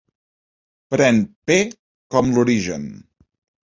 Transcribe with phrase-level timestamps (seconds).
[0.95, 1.21] Pren
[1.51, 1.59] "P"
[2.17, 2.89] com l'origen.